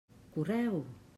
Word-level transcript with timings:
Correu! 0.31 0.85